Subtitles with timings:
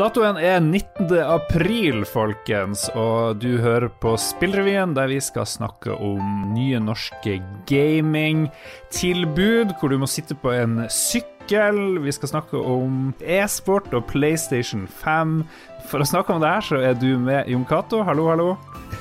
[0.00, 1.10] Datoen er 19.
[1.20, 7.34] april, folkens, og du hører på Spillrevyen, der vi skal snakke om nye norske
[7.68, 12.00] gamingtilbud, hvor du må sitte på en sykkel.
[12.00, 15.44] Vi skal snakke om e-sport og PlayStation 5.
[15.88, 18.02] For å snakke om det her, så er du med, Jon Cato.
[18.06, 18.50] Hallo, hallo.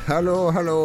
[0.10, 0.78] Hallo, hallo.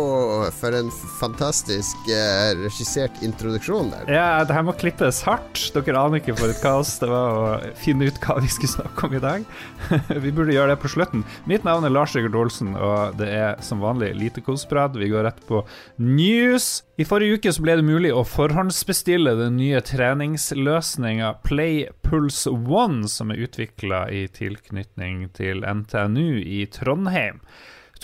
[0.53, 4.11] For en fantastisk eh, regissert introduksjon der.
[4.13, 5.61] Ja, det her må klippes hardt.
[5.73, 9.09] Dere aner ikke for et kaos det var å finne ut hva vi skulle snakke
[9.09, 9.47] om i dag.
[10.25, 11.25] vi burde gjøre det på slutten.
[11.49, 14.97] Mitt navn er Lars Rikard Olsen, og det er som vanlig lite kosprat.
[15.01, 15.63] Vi går rett på
[15.97, 16.83] news.
[17.01, 23.09] I forrige uke så ble det mulig å forhåndsbestille den nye treningsløsninga Play Pulse One,
[23.09, 27.41] som er utvikla i tilknytning til NTNU i Trondheim.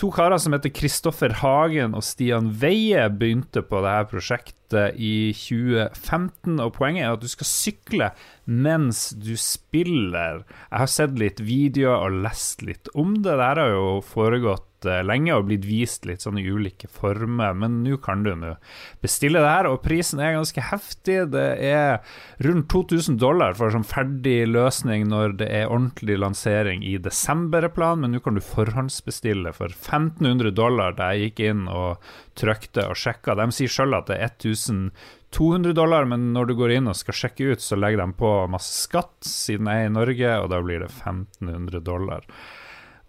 [0.01, 6.59] To karer som heter Kristoffer Hagen og Stian Veie, begynte på dette prosjektet i 2015.
[6.59, 8.11] Og poenget er at du skal sykle
[8.45, 10.43] mens du spiller.
[10.69, 13.37] Jeg har sett litt videoer og lest litt om det.
[13.37, 17.81] Det har jo foregått Eh, lenge og blitt vist litt sånn i ulike former, men
[17.83, 18.55] nå kan du nå
[19.03, 21.19] bestille det her, og prisen er ganske heftig.
[21.35, 21.99] Det er
[22.45, 28.15] rundt 2000 dollar for sånn ferdig løsning når det er ordentlig lansering i desember, men
[28.15, 32.01] nå kan du forhåndsbestille for 1500 dollar da jeg gikk inn og
[32.37, 33.35] trykte og sjekka.
[33.37, 34.33] De sier sjøl at det er
[34.69, 38.31] 1200 dollar, men når du går inn og skal sjekke ut, så legger de på
[38.51, 42.27] masse skatt, siden jeg er i Norge, og da blir det 1500 dollar.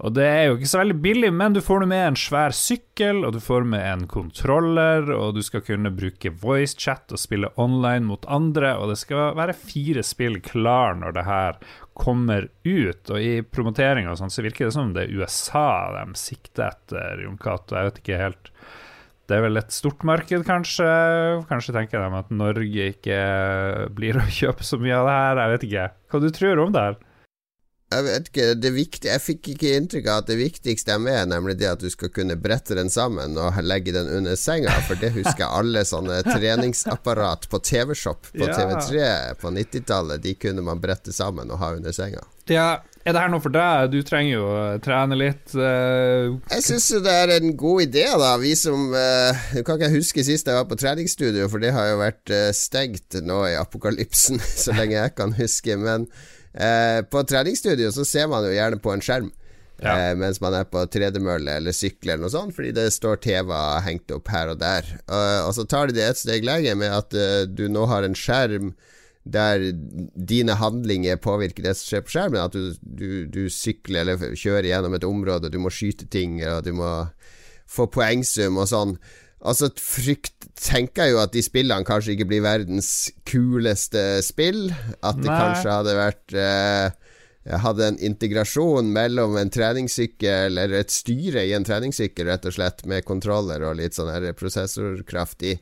[0.03, 3.21] Og det er jo ikke så veldig billig, men du får med en svær sykkel,
[3.23, 8.09] og du får med en kontroller, og du skal kunne bruke voicechat og spille online
[8.09, 11.61] mot andre, og det skal være fire spill klar når det her
[11.95, 13.13] kommer ut.
[13.13, 15.69] Og i promoteringa sånn, så virker det som det er USA
[16.01, 17.79] de sikter etter, Jon Cato.
[17.79, 18.52] Jeg vet ikke helt.
[19.31, 20.89] Det er vel et stort marked, kanskje.
[21.49, 23.21] Kanskje tenker de at Norge ikke
[23.95, 25.43] blir å kjøpe så mye av det her.
[25.43, 25.89] Jeg vet ikke.
[26.13, 27.01] Hva du tror om det her?
[27.93, 31.31] jeg vet ikke, det viktige, jeg fikk ikke inntrykk av at det viktigste er med,
[31.33, 35.01] nemlig det at du skal kunne brette den sammen og legge den under senga, for
[35.01, 38.49] det husker alle sånne treningsapparat på TV-shop på.
[38.53, 40.23] TV3 på 90-tallet.
[40.25, 42.25] De kunne man brette sammen og ha under senga.
[42.51, 43.93] Ja, er det her noe for deg?
[43.93, 45.55] Du trenger jo å trene litt.
[45.55, 46.39] Uh...
[46.53, 48.35] Jeg syns det er en god idé, da.
[48.43, 51.93] Vi som uh, Du kan ikke huske sist jeg var på treningsstudio, for det har
[51.93, 55.81] jo vært uh, stengt nå i apokalypsen, så lenge jeg kan huske.
[55.81, 56.09] Men
[56.53, 59.31] Eh, på treningsstudio så ser man jo gjerne på en skjerm.
[59.83, 59.95] Ja.
[59.97, 63.53] Eh, mens man er på tredemølle eller sykkel eller noe sånt, fordi det står TV
[63.87, 64.87] hengt opp her og der.
[65.47, 67.17] Og så tar de det et steg lenger med at
[67.51, 68.75] du nå har en skjerm
[69.25, 72.41] der dine handlinger påvirker det som skjer på skjermen.
[72.43, 76.65] At du, du, du sykler eller kjører gjennom et område, du må skyte ting, og
[76.67, 76.91] du må
[77.71, 78.97] få poengsum og sånn.
[79.43, 84.69] Altså, frykt tenker jeg jo at de spillene kanskje ikke blir verdens kuleste spill.
[85.03, 85.39] At det Nei.
[85.39, 86.99] kanskje hadde vært eh,
[87.43, 92.85] Hadde en integrasjon mellom en treningssykkel, eller et styre i en treningssykkel, rett og slett,
[92.87, 95.57] med kontroller og litt sånn prosessorkraft i,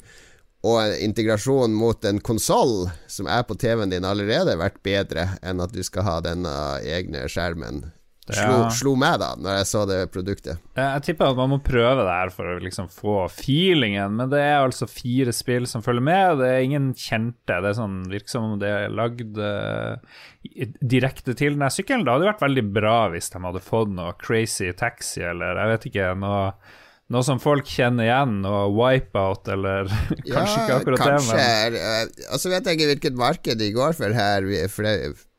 [0.60, 5.62] og integrasjonen integrasjon mot en konsoll som er på TV-en din allerede, vært bedre enn
[5.64, 6.52] at du skal ha denne
[6.84, 7.86] egne skjermen
[8.30, 8.70] slo, ja.
[8.74, 10.60] slo meg, da, når jeg så det produktet.
[10.78, 14.42] Jeg tipper at man må prøve det her for å liksom få feelingen, men det
[14.42, 16.40] er altså fire spill som følger med.
[16.42, 17.58] Det er ingen kjente.
[17.60, 20.20] Det er sånn, virker som om det er lagd uh,
[20.80, 22.06] direkte til den sykkelen.
[22.06, 25.90] Det hadde vært veldig bra hvis de hadde fått noe Crazy Taxi eller jeg vet
[25.90, 26.44] ikke, noe
[27.10, 29.88] noe som folk kjenner igjen, og wipeout, eller
[30.26, 33.72] kanskje ja, ikke akkurat kanskje, det, men Og så vet jeg ikke hvilket marked de
[33.74, 34.46] går for her.
[34.70, 34.94] For det,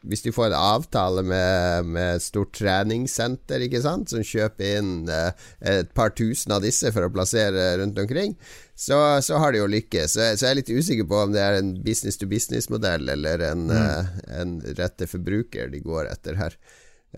[0.09, 5.47] hvis de får en avtale med, med stort treningssenter ikke sant, som kjøper inn eh,
[5.69, 8.33] et par tusen av disse for å plassere rundt omkring,
[8.73, 10.15] så, så har de jo lykkes.
[10.15, 13.45] Så, så, jeg er litt usikker på om det er en business to business-modell eller
[13.51, 13.77] en, mm.
[13.77, 16.57] eh, en rette forbruker de går etter her.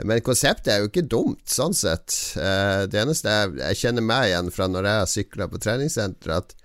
[0.01, 2.15] Men konseptet er jo ikke dumt, sånn sett.
[2.39, 6.33] Eh, det eneste jeg, jeg kjenner meg igjen fra når jeg har sykla på treningssenter,
[6.41, 6.55] at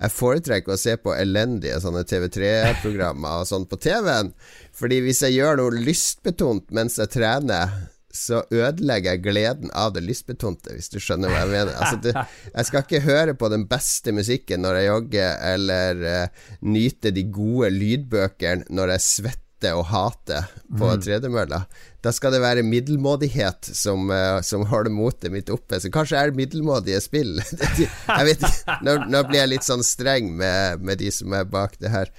[0.00, 4.30] jeg foretrekker å se på elendige sånne TV3-programmer og sånn på TV-en.
[4.76, 7.74] Fordi hvis jeg gjør noe lystbetont mens jeg trener,
[8.10, 11.76] så ødelegger jeg gleden av det lystbetonte, hvis du skjønner hva jeg mener.
[11.76, 12.14] Altså, det,
[12.54, 17.26] jeg skal ikke høre på den beste musikken når jeg jogger, eller uh, nyte de
[17.30, 20.44] gode lydbøkene når jeg svetter hate og hate
[20.78, 21.02] på mm.
[21.04, 21.64] tredemølla.
[22.02, 25.80] Da skal det være middelmådighet som, uh, som holder motet mitt oppe.
[25.80, 27.40] Så kanskje er det middelmådige spill.
[27.80, 31.44] jeg vet ikke, nå, nå, blir jeg litt sånn streng med, med de som er
[31.44, 32.10] bak det her.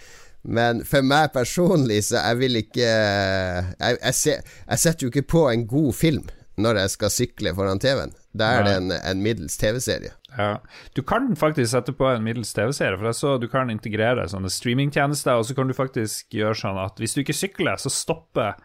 [0.43, 5.27] Men for meg personlig, så jeg vil ikke Jeg, jeg, se, jeg setter jo ikke
[5.29, 6.29] på en god film
[6.63, 8.13] når jeg skal sykle foran TV-en.
[8.38, 10.13] Da er det en, en middels TV-serie.
[10.38, 10.52] Ja.
[10.96, 14.52] Du kan faktisk sette på en middels TV-serie, for jeg så du kan integrere sånne
[14.54, 18.56] streamingtjenester, og så kan du faktisk gjøre sånn at hvis du ikke sykler, så stopper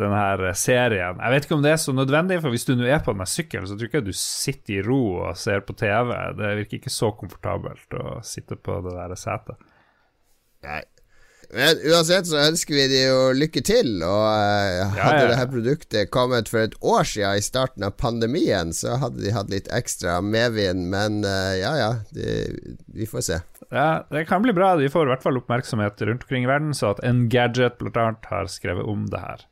[0.00, 1.20] denne serien.
[1.22, 3.28] Jeg vet ikke om det er så nødvendig, for hvis du nå er på denne
[3.30, 6.12] sykkelen, så tror ikke jeg du sitter i ro og ser på TV.
[6.36, 9.72] Det virker ikke så komfortabelt å sitte på det der setet.
[10.66, 10.82] Nei.
[11.54, 13.90] Men uansett så ønsker vi de jo lykke til.
[14.02, 15.30] Og uh, hadde ja, ja.
[15.32, 19.52] dette produktet kommet for et år siden, i starten av pandemien, så hadde de hatt
[19.52, 20.88] litt ekstra medvind.
[20.92, 22.38] Men uh, ja ja, de,
[22.96, 23.42] vi får se.
[23.70, 24.74] Ja, Det kan bli bra.
[24.78, 28.08] De får i hvert fall oppmerksomhet rundt omkring i verden, så at Engadget bl.a.
[28.30, 29.46] har skrevet om det her.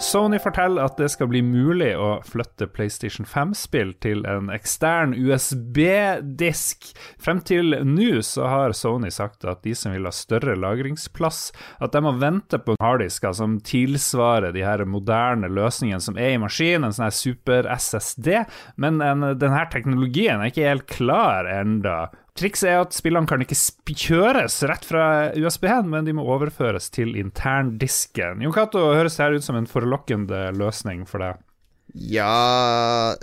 [0.00, 6.88] Sony forteller at det skal bli mulig å flytte PlayStation 5-spill til en ekstern USB-disk.
[7.20, 11.42] Frem til nå så har Sony sagt at de som vil ha større lagringsplass,
[11.84, 16.40] at de må vente på harddisker som tilsvarer de her moderne løsningene som er i
[16.40, 18.32] maskinen, en sånn her super-SSD,
[18.80, 22.08] men denne teknologien er ikke helt klar enda.
[22.40, 23.58] Trikset er at spillene kan ikke
[24.00, 25.04] kjøres rett fra
[25.36, 28.40] USB-en, men de må overføres til interndisken.
[28.40, 31.42] Jon Cato, høres det her ut som en forlokkende løsning for deg?
[31.90, 33.16] Ja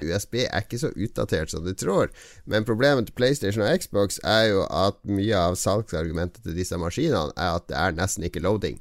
[0.00, 2.12] USB er ikke så utdatert som du tror.
[2.46, 7.34] Men problemet til PlayStation og Xbox er jo at mye av salgsargumentet til disse maskinene
[7.36, 8.78] er at det er nesten ikke loading.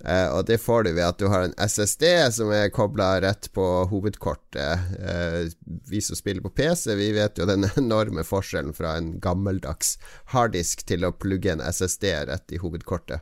[0.00, 3.50] Uh, og det får du ved at du har en SSD som er kobla rett
[3.52, 4.86] på hovedkortet.
[4.96, 5.44] Uh,
[5.90, 9.98] vi som spiller på PC, vi vet jo den enorme forskjellen fra en gammeldags
[10.32, 13.20] harddisk til å plugge en SSD rett i hovedkortet.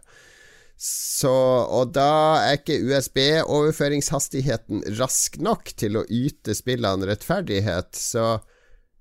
[0.78, 1.32] Så,
[1.75, 8.36] og da er ikke USB-overføringshastigheten rask nok til å yte spillene rettferdighet, så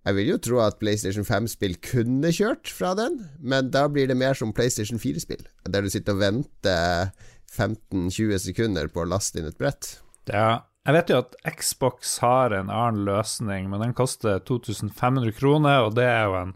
[0.07, 4.17] jeg vil jo tro at PlayStation 5-spill kunne kjørt fra den, men da blir det
[4.17, 7.11] mer som PlayStation 4-spill, der du sitter og venter
[7.57, 9.97] 15-20 sekunder på å laste inn et brett.
[10.29, 15.83] Ja, jeg vet jo at Xbox har en annen løsning, men den koster 2500 kroner,
[15.83, 16.53] og det er jo en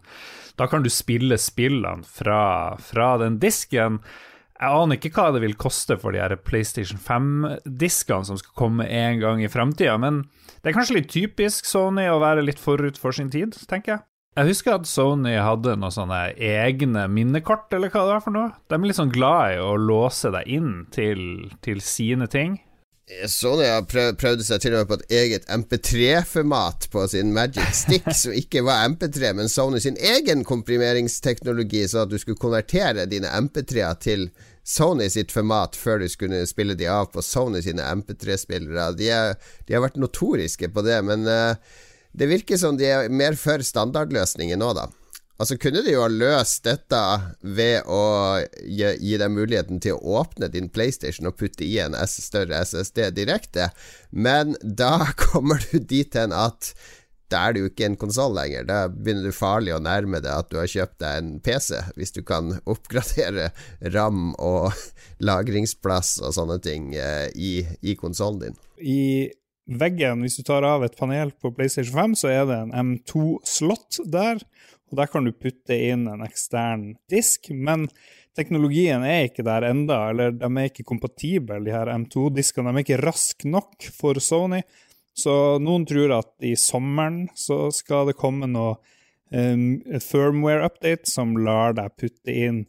[0.56, 3.98] Da kan du spille spillene fra, fra den disken.
[4.60, 8.86] Jeg aner ikke hva det vil koste for de her PlayStation 5-diskene som skal komme
[8.86, 10.22] en gang i framtida, men
[10.62, 14.04] det er kanskje litt typisk Sony å være litt forut for sin tid, tenker jeg.
[14.32, 18.52] Jeg husker at Sony hadde noen sånne egne minnekort, eller hva det var for noe.
[18.64, 22.56] De er litt sånn glad i å låse deg inn til, til sine ting.
[23.28, 27.74] Sony har prøv, prøvd seg til og med på et eget MP3-format på sin Magic
[27.76, 33.04] Stick, som ikke var MP3, men Sony sin egen komprimeringsteknologi, så at du skulle konvertere
[33.10, 34.30] dine MP3-er til
[34.64, 38.92] Sony sitt format før du skulle spille de av på Sony sine MP3-spillere.
[38.96, 39.12] De,
[39.66, 41.82] de, har vært notoriske på det, men uh,
[42.12, 44.88] det virker som de er mer for standardløsninger nå, da.
[45.42, 46.98] Altså Kunne de jo ha løst dette
[47.42, 48.02] ved å
[48.62, 53.08] gi, gi deg muligheten til å åpne din PlayStation og putte i en større SSD
[53.16, 53.72] direkte,
[54.10, 56.74] men da kommer du dit hen at
[57.32, 58.66] da er det jo ikke en konsoll lenger.
[58.68, 62.12] Da begynner du farlig å nærme deg at du har kjøpt deg en PC, hvis
[62.12, 63.50] du kan oppgradere
[63.94, 64.70] ram og
[65.28, 68.60] lagringsplass og sånne ting eh, i, i konsollen din.
[68.78, 69.02] I
[69.66, 74.02] veggen, hvis du tar av et panel på PlayStation 5, så er det en M2-slott
[74.10, 74.42] der.
[74.90, 77.48] Og der kan du putte inn en ekstern disk.
[77.54, 77.86] Men
[78.36, 82.72] teknologien er ikke der enda, eller de er ikke kompatible, de her M2-diskene.
[82.72, 84.62] De er ikke raske nok for Sony.
[85.16, 88.78] Så noen tror at i sommeren så skal det komme noe
[89.32, 92.62] um, firmware-update som lar deg putte inn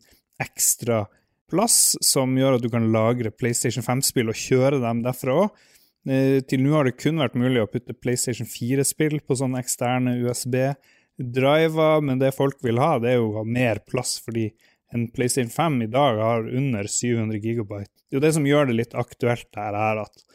[0.43, 1.05] ekstra
[1.51, 5.63] plass, som gjør at du kan lagre PlayStation 5-spill og kjøre dem derfra òg.
[6.09, 10.17] Eh, til nå har det kun vært mulig å putte PlayStation 4-spill på sånne eksterne
[10.19, 14.49] USB-driver, men det folk vil ha, det er jo mer plass, fordi
[14.93, 17.91] en PlayStation 5 i dag har under 700 gigabyte.
[18.03, 20.25] Det er jo det som gjør det litt aktuelt her, er at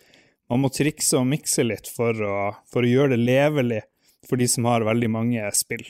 [0.48, 2.36] man må trikse og mikse litt for å,
[2.72, 3.82] for å gjøre det levelig
[4.26, 5.84] for de som har veldig mange spill.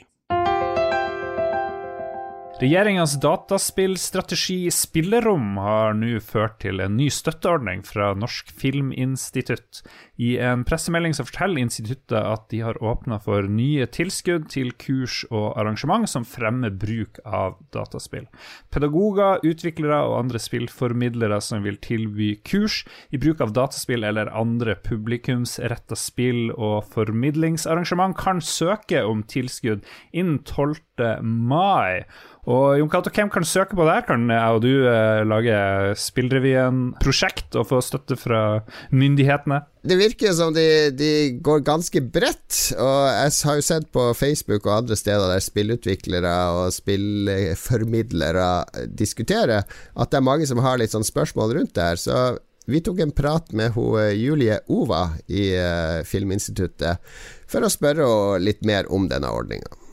[2.59, 9.85] Regjeringas dataspillstrategi Spillerom har nå ført til en ny støtteordning fra Norsk Filminstitutt.
[10.19, 15.21] I en pressemelding så forteller instituttet at de har åpna for nye tilskudd til kurs
[15.31, 18.27] og arrangement som fremmer bruk av dataspill.
[18.75, 22.81] Pedagoger, utviklere og andre spillformidlere som vil tilby kurs
[23.15, 30.43] i bruk av dataspill eller andre publikumsretta spill og formidlingsarrangement, kan søke om tilskudd innen
[30.43, 31.23] 12.
[31.23, 32.03] mai.
[32.49, 34.07] Og Jon Cato, hvem kan søke på der?
[34.09, 35.57] Kan jeg og du eh, lage
[36.01, 39.61] Spillrevyen-prosjekt og få støtte fra myndighetene?
[39.89, 40.65] Det virker som de,
[40.97, 41.11] de,
[41.45, 46.35] går ganske bredt, og jeg har jo sett på Facebook og andre steder der spillutviklere
[46.57, 48.49] og spillformidlere
[48.97, 52.01] diskuterer, at det er mange som har litt sånn spørsmål rundt det her.
[52.01, 52.23] Så
[52.69, 57.05] vi tok en prat med hun, eh, Julie Ova i uh, Filminstituttet
[57.49, 58.09] for å spørre
[58.41, 59.88] litt mer om denne ordninga.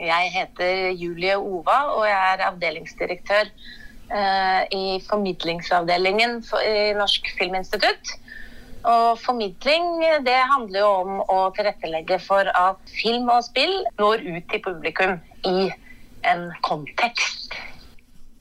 [0.00, 8.14] Jeg heter Julie Ova, og jeg er avdelingsdirektør eh, i formidlingsavdelingen i Norsk Filminstitutt.
[8.88, 14.46] Og formidling det handler jo om å tilrettelegge for at film og spill når ut
[14.48, 15.68] til publikum i
[16.30, 17.58] en kontekst.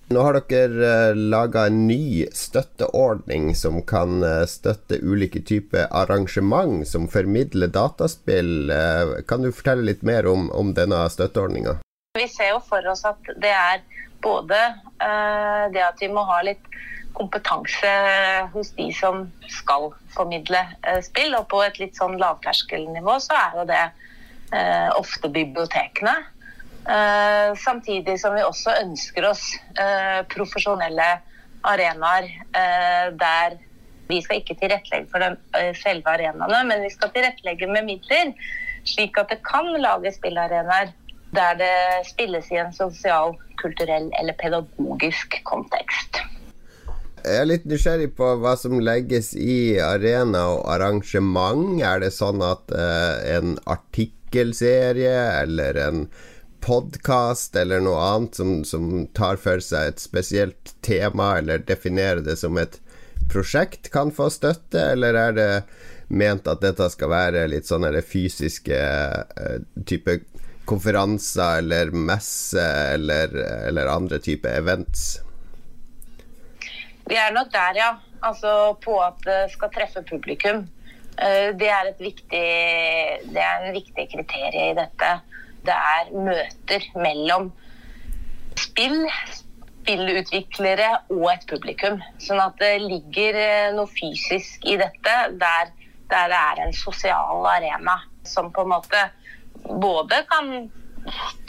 [0.10, 6.82] Nå har dere uh, laga en ny støtteordning som kan uh, støtte ulike typer arrangement
[6.89, 8.72] som formidler dataspill.
[8.74, 11.78] Uh, kan du fortelle litt mer om, om denne støtteordninga?
[12.18, 13.84] Vi ser jo for oss at det er
[14.20, 14.58] både
[15.00, 16.66] det at vi må ha litt
[17.20, 17.92] kompetanse
[18.54, 21.36] hos de som skal formidle eh, spill.
[21.39, 26.16] Og på et litt sånn lavterskelnivå så er jo det eh, ofte bibliotekene.
[26.88, 29.43] Eh, samtidig som vi også ønsker oss
[29.77, 31.09] uh, profesjonelle
[31.67, 33.57] arenaer uh, der
[34.09, 35.36] vi skal ikke tilrettelegge for de,
[35.77, 38.31] selve arenaene, men vi skal tilrettelegge med midler,
[38.88, 40.95] slik at det kan lages spillarenaer
[41.36, 41.75] der det
[42.07, 46.24] spilles i en sosial, kulturell eller pedagogisk kontekst.
[47.19, 51.75] Jeg er litt nysgjerrig på hva som legges i arena og arrangement.
[51.83, 56.03] Er det sånn at uh, en artikkelserie eller en
[56.62, 62.38] podkast eller noe annet som, som, tar for seg et spesielt tema, eller definerer det
[62.42, 62.80] som et
[63.32, 65.50] prosjekt, kan få støtte, eller er det
[66.10, 70.20] ment at dette skal være litt sånn fysiske uh, type
[70.70, 73.34] konferanser eller messe eller,
[73.70, 75.20] eller andre type events?
[77.10, 77.94] Vi er nok der, ja.
[78.22, 80.66] Altså på at det skal treffe publikum.
[81.18, 82.46] Eh, det er, viktig,
[83.34, 85.10] det er en viktig kriterie i dette.
[85.68, 87.50] Det er møter mellom
[88.60, 89.06] spill,
[89.89, 92.00] spillutviklere og et publikum.
[92.22, 95.72] Sånn at det ligger eh, noe fysisk i dette der,
[96.12, 99.08] der det er en sosial arena som på en måte
[99.70, 100.70] både kan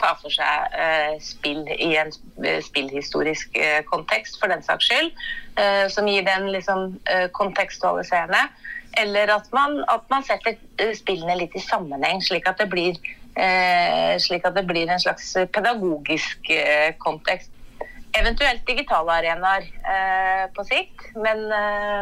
[0.01, 2.09] ta for seg eh, spill i en
[2.41, 5.11] uh, spillhistorisk eh, kontekst, for den saks skyld.
[5.91, 6.93] som gir den liksom
[7.35, 8.39] kontekstualiserende.
[8.97, 10.55] Eller at man, at man setter
[10.95, 12.95] spillene litt i sammenheng, slik at det blir,
[14.21, 16.49] slik at det blir en slags pedagogisk
[16.99, 17.51] kontekst.
[18.19, 19.69] Eventuelt digitale arenaer
[20.51, 21.45] på sikt, men,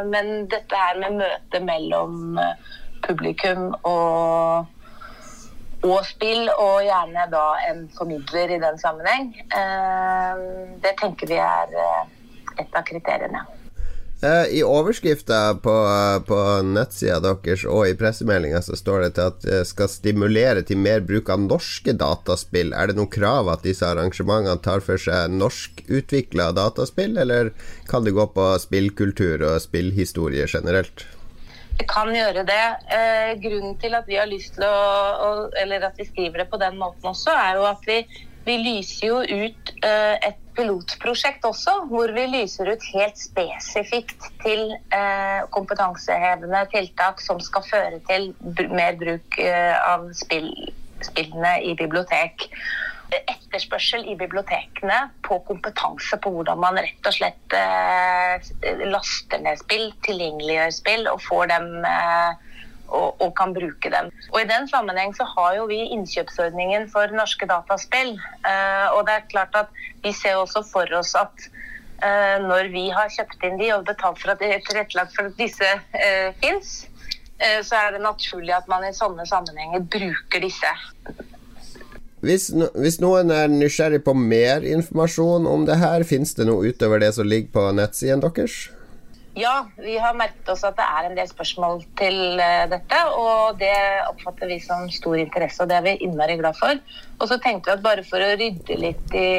[0.10, 2.40] men dette her med møtet mellom
[3.06, 4.66] publikum og
[5.88, 9.32] og spill, og gjerne da en formidler i den sammenheng.
[9.48, 10.42] Eh,
[10.84, 12.02] det tenker vi er eh,
[12.60, 13.46] et av kriteriene.
[14.22, 15.74] Eh, I overskrifta på,
[16.28, 20.82] på nettsida deres og i pressemeldinga så står det til at det skal stimulere til
[20.84, 22.74] mer bruk av norske dataspill.
[22.76, 27.54] Er det noen krav at disse arrangementene tar for seg norskutvikla dataspill, eller
[27.88, 31.06] kan det gå på spillkultur og spillhistorie generelt?
[31.80, 32.66] Det kan gjøre det.
[32.92, 36.60] Eh, grunnen til at vi har lyst til å, eller at vi skriver det på
[36.60, 38.02] den måten også, er jo at vi,
[38.44, 44.74] vi lyser jo ut eh, et pilotprosjekt også, hvor vi lyser ut helt spesifikt til
[44.96, 48.34] eh, kompetansehevende tiltak som skal føre til
[48.74, 50.52] mer bruk eh, av spill,
[51.06, 52.50] spillene i bibliotek.
[53.10, 58.52] Etterspørsel i bibliotekene på kompetanse på hvordan man rett og slett eh,
[58.92, 62.49] laster ned spill, tilgjengeliggjør spill og får dem eh,
[62.90, 64.10] og, og, kan bruke dem.
[64.34, 68.16] Og I den sammenheng så har jo vi innkjøpsordningen for norske dataspill.
[68.18, 71.50] Eh, og det er klart at Vi ser også for oss at
[72.00, 75.68] eh, når vi har kjøpt inn de og betalt for at tilrettelagt for at disse
[76.00, 76.88] eh, fins,
[77.38, 80.72] eh, så er det naturlig at man i sånne sammenhenger bruker disse.
[82.24, 86.72] Hvis, no, hvis, noen er nysgjerrig på mer informasjon om det her, fins det noe
[86.72, 88.66] utover det som ligger på nettsiden deres?
[89.40, 92.98] Ja, vi har merket oss at det er en del spørsmål til uh, dette.
[93.16, 93.72] Og det
[94.10, 96.82] oppfatter vi som stor interesse, og det er vi innmari glad for.
[97.20, 99.30] Og så tenkte vi at bare for å rydde litt i,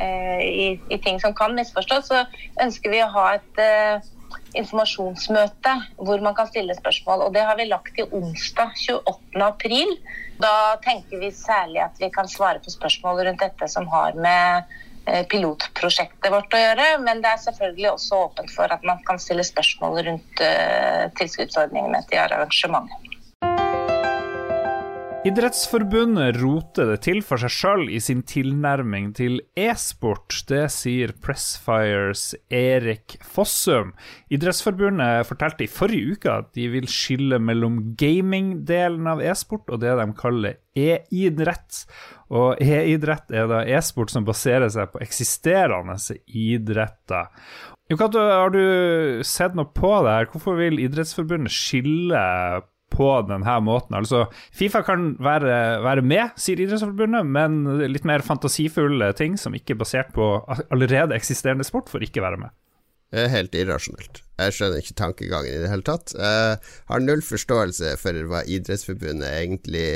[0.00, 2.24] uh, i, i ting som kan misforstås, så
[2.64, 4.10] ønsker vi å ha et uh,
[4.58, 7.28] informasjonsmøte hvor man kan stille spørsmål.
[7.28, 9.46] Og det har vi lagt til onsdag 28.
[9.46, 9.94] april.
[10.42, 14.64] Da tenker vi særlig at vi kan svare på spørsmål rundt dette som har med
[14.64, 14.78] eh,
[15.30, 16.88] pilotprosjektet vårt å gjøre.
[17.04, 22.02] Men det er selvfølgelig også åpent for at man kan stille spørsmål rundt uh, tilskuddsordningene
[22.10, 23.09] til arrangementet.
[25.20, 30.32] Idrettsforbundet roter det til for seg sjøl i sin tilnærming til e-sport.
[30.48, 33.90] Det sier Pressfires Erik Fossum.
[34.32, 39.92] Idrettsforbundet fortalte i forrige uke at de vil skille mellom gaming-delen av e-sport og det
[40.00, 41.82] de kaller e-idrett.
[42.32, 47.28] Og e-idrett er da e-sport som baserer seg på eksisterende idretter.
[47.90, 50.32] Har du sett noe på det her?
[50.32, 52.20] Hvorfor vil Idrettsforbundet skille
[52.90, 53.96] på denne måten.
[53.98, 54.24] Altså,
[54.56, 59.82] Fifa kan være, være med, sier Idrettsforbundet, men litt mer fantasifulle ting som ikke er
[59.82, 60.32] basert på
[60.70, 62.56] allerede eksisterende sport, får ikke være med.
[63.10, 64.22] Det er helt irrasjonelt.
[64.38, 66.14] Jeg skjønner ikke tankegangen i det hele tatt.
[66.14, 66.60] Jeg
[66.92, 69.88] har null forståelse for hva Idrettsforbundet egentlig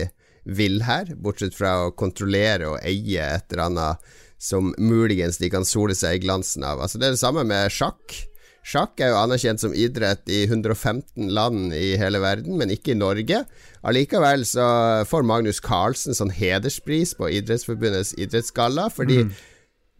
[0.45, 5.65] vil her, bortsett fra å kontrollere og eie et eller annet som muligens de kan
[5.65, 6.83] sole seg i glansen av.
[6.85, 8.19] Altså Det er det samme med sjakk.
[8.65, 12.99] Sjakk er jo anerkjent som idrett i 115 land i hele verden, men ikke i
[12.99, 13.43] Norge.
[13.85, 14.67] Allikevel så
[15.09, 19.35] får Magnus Carlsen sånn hederspris på Idrettsforbundets idrettsgalla, fordi mm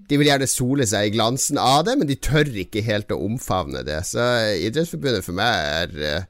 [0.09, 3.21] de vil gjerne sole seg i glansen av det, men de tør ikke helt å
[3.25, 4.01] omfavne det.
[4.09, 4.25] Så
[4.67, 6.27] Idrettsforbundet for meg er eh,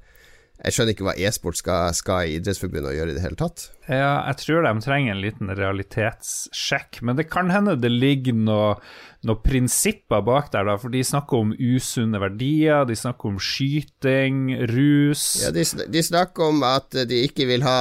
[0.65, 3.67] Jeg skjønner ikke hva e-sport skal, skal, i Idrettsforbundet å gjøre i det hele tatt.
[3.85, 8.81] Ja, jeg tror de trenger en liten realitetssjekk, men det kan hende det ligger noen
[9.25, 14.51] noe prinsipper bak der, da, for de snakker om usunne verdier, de snakker om skyting,
[14.69, 17.79] rus Ja, de, de snakker om at de ikke vil ha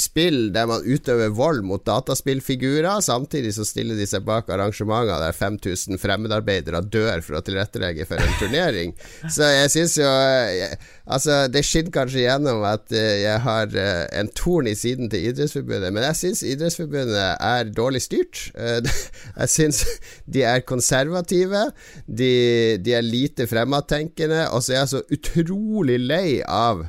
[0.00, 3.00] spill der man utøver vold mot dataspillfigurer.
[3.04, 8.22] Samtidig så stiller de seg bak arrangementer der 5000 fremmedarbeidere dør for å tilrettelegge for
[8.22, 8.94] en turnering.
[9.34, 10.78] Så jeg syns jo jeg,
[11.10, 15.24] Altså, det skinner kanskje gjennom at eh, jeg har eh, en torn i siden til
[15.30, 18.44] Idrettsforbundet, men jeg syns Idrettsforbundet er dårlig styrt.
[19.40, 19.80] Jeg syns
[20.30, 21.64] de er konservative,
[22.06, 22.30] de,
[22.82, 26.84] de er lite fremadtenkende, og så er jeg så utrolig lei av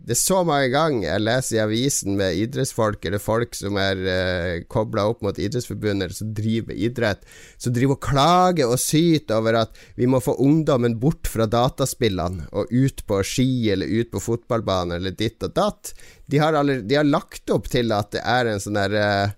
[0.00, 3.98] det er så mange ganger jeg leser i avisen med idrettsfolk eller folk som er
[4.08, 7.26] eh, kobla opp mot Idrettsforbundet, som driver idrett,
[7.60, 12.48] som driver og klager og syter over at vi må få ungdommen bort fra dataspillene
[12.50, 15.92] og ut på ski eller ut på fotballbanen eller ditt og datt.
[16.30, 19.36] De har, aller, de har lagt opp til at det er en sånn der eh,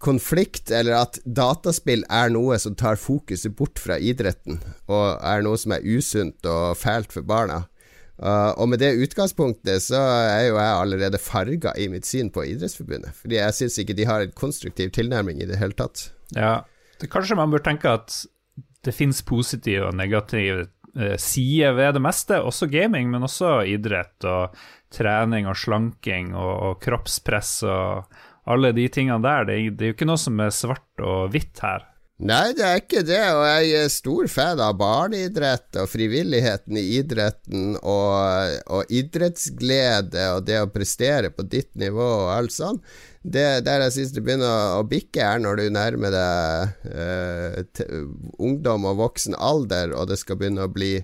[0.00, 5.60] konflikt, eller at dataspill er noe som tar fokuset bort fra idretten, og er noe
[5.60, 7.66] som er usunt og fælt for barna.
[8.20, 12.44] Uh, og med det utgangspunktet så er jo jeg allerede farga i mitt syn på
[12.50, 13.14] Idrettsforbundet.
[13.16, 16.10] Fordi jeg syns ikke de har en konstruktiv tilnærming i det hele tatt.
[16.36, 16.60] Ja,
[17.00, 18.18] det, Kanskje man bør tenke at
[18.84, 20.66] det finnes positive og negative
[20.98, 24.58] uh, sider ved det meste, også gaming, men også idrett og
[24.92, 28.18] trening og slanking og, og kroppspress og
[28.50, 29.48] alle de tingene der.
[29.48, 31.86] Det, det er jo ikke noe som er svart og hvitt her.
[32.20, 36.82] Nei, det er ikke det, og jeg er stor fan av barneidrett og frivilligheten i
[36.98, 42.82] idretten og, og idrettsglede og det å prestere på ditt nivå og alt sånn.
[43.24, 47.88] Det der jeg syns det begynner å bikke, er når du nærmer deg eh,
[48.36, 50.98] ungdom og voksen alder, og det skal begynne å bli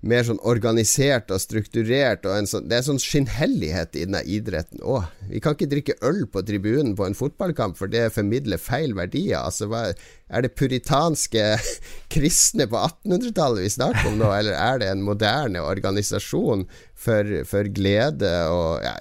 [0.00, 2.26] mer sånn organisert og strukturert.
[2.28, 5.08] Og sånn, det er sånn skinnhellighet i denne idretten òg.
[5.30, 9.40] Vi kan ikke drikke øl på tribunen på en fotballkamp, for det formidler feil verdier.
[9.42, 9.88] Altså, hva,
[10.28, 11.50] er det puritanske
[12.14, 16.66] kristne på 1800-tallet vi snakker om nå, eller er det en moderne organisasjon
[16.98, 18.96] for, for glede og ja,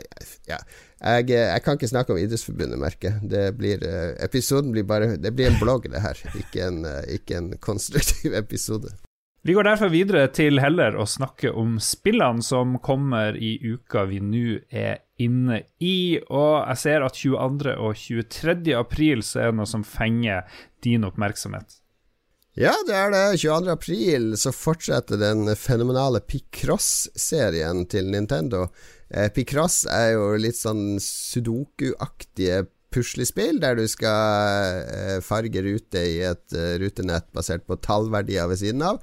[0.49, 0.61] ja.
[0.97, 3.19] Jeg, jeg, kan ikke snakke om Idrettsforbundet, merker
[3.53, 7.37] blir, eh, Episoden blir bare Det blir en blogg, det her, ikke en, eh, ikke
[7.37, 8.89] en konstruktiv episode.
[9.45, 14.19] Vi går derfor videre til heller å snakke om spillene som kommer i uka vi
[14.19, 16.19] nå er inne i.
[16.27, 17.75] Og jeg ser at 22.
[17.77, 18.73] og 23.
[18.75, 20.47] april så er noe som fenger
[20.83, 21.79] din oppmerksomhet.
[22.57, 23.25] Ja, det er det.
[23.37, 23.69] 22.
[23.69, 28.65] april så fortsetter den fenomenale Picross-serien til Nintendo.
[29.13, 32.65] Eh, Picross er jo litt sånn sudoku-aktige
[32.97, 38.65] puslespill der du skal eh, farge rute i et uh, rutenett basert på tallverdier ved
[38.65, 39.01] siden av.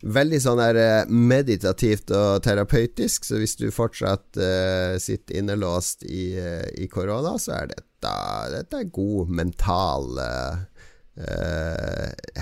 [0.00, 6.32] Veldig sånn der eh, meditativt og terapeutisk, så hvis du fortsatt uh, sitter innelåst i,
[6.40, 8.14] uh, i, korona, så er dette,
[8.54, 10.62] dette er god mental uh,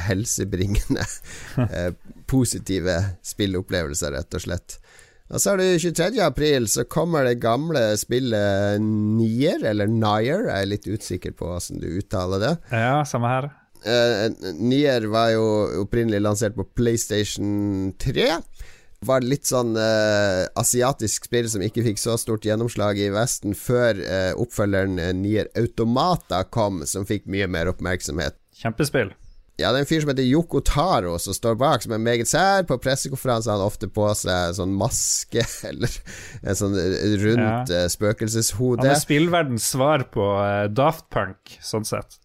[0.07, 1.03] helsebringende
[2.33, 2.95] positive
[3.27, 4.79] spilleopplevelser, rett og slett.
[5.29, 6.23] Og så er det 23.
[6.25, 11.83] april, så kommer det gamle spillet Nier, eller Nier, jeg er litt usikker på hvordan
[11.83, 12.55] du uttaler det.
[12.73, 13.51] Ja, samme her.
[13.85, 15.45] Uh, Nier var jo
[15.85, 18.31] opprinnelig lansert på PlayStation 3.
[19.09, 24.01] Var litt sånn uh, asiatisk spill som ikke fikk så stort gjennomslag i Vesten før
[24.01, 28.41] uh, oppfølgeren Nier Automata kom, som fikk mye mer oppmerksomhet.
[28.59, 29.13] Kjempespill.
[29.59, 32.31] Ja, det er en fyr som heter Yoko Taro som står bak, som er meget
[32.31, 32.63] sær.
[32.69, 35.99] På pressekonferanser har han ofte på seg sånn maske eller
[36.45, 36.79] en sånn
[37.25, 37.83] rundt ja.
[37.91, 38.87] spøkelseshode.
[38.87, 40.31] Han er spillverdens svar på
[40.71, 42.21] Daft Punk, sånn sett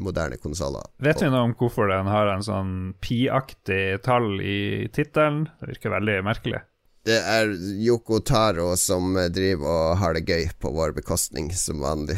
[0.00, 0.80] moderne konsoller.
[1.04, 5.52] Vet vi noe om hvorfor den har en sånn pi-aktig tall i tittelen?
[5.60, 6.60] Det virker veldig merkelig.
[7.04, 7.50] Det er
[7.84, 12.16] Yoko Taro som driver og har det gøy på vår bekostning, som vanlig.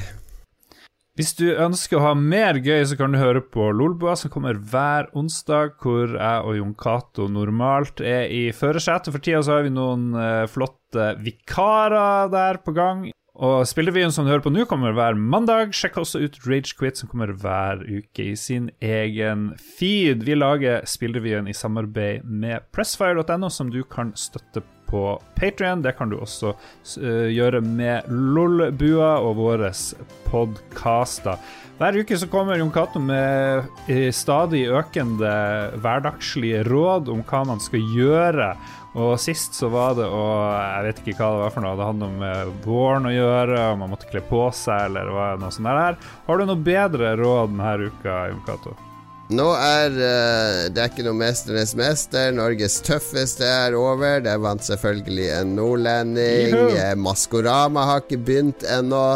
[1.17, 4.59] Hvis du ønsker å ha mer gøy, så kan du høre på Lolbua, som kommer
[4.61, 9.15] hver onsdag, hvor jeg og Jon Cato normalt er i førersetet.
[9.15, 13.07] For tida så har vi noen uh, flotte vikarer der på gang.
[13.37, 15.73] Og Spillrevyen som du hører på nå, kommer hver mandag.
[15.77, 20.25] Sjekk også ut Ragequit, som kommer hver uke i sin egen feed.
[20.29, 25.85] Vi lager Spillrevyen i samarbeid med pressfire.no, som du kan støtte på Patrion.
[25.85, 29.71] Det kan du også uh, gjøre med Lolbua og våre
[30.31, 31.39] podkaster.
[31.77, 33.67] Hver uke så kommer Jon Cato med
[34.17, 35.29] stadig økende
[35.77, 38.55] hverdagslige råd om hva man skal gjøre
[38.97, 40.25] og sist så var det å
[40.57, 41.77] Jeg vet ikke hva det var for noe.
[41.77, 45.53] Det handlet om eh, våren å gjøre, om man måtte kle på seg, eller noe
[45.53, 45.99] sånt der.
[46.27, 48.77] Har du noe bedre råd denne uka, Jon Cato?
[49.27, 52.35] Nå er uh, det er ikke noe 'Mesternes mester'.
[52.37, 54.21] Norges tøffeste er over.
[54.23, 56.55] Det vant selvfølgelig en nordlending.
[57.03, 59.07] Maskorama har ikke begynt ennå.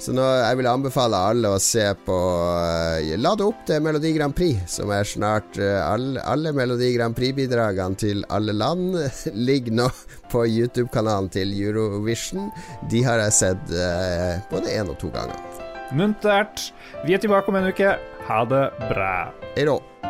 [0.00, 4.32] Så nå, jeg vil anbefale alle å se på uh, Lade opp til Melodi Grand
[4.36, 8.96] Prix, som er snart uh, eh, alle, alle Melodi Grand Prix-bidragene til alle land
[9.50, 9.90] ligger nå
[10.32, 12.48] på YouTube-kanalen til Eurovision.
[12.88, 15.36] De har jeg sett uh, både én og to ganger.
[15.92, 16.70] Muntert.
[17.04, 17.92] Vi er tilbake om en uke.
[18.30, 19.12] Ha det bra.
[19.56, 20.09] Hei da.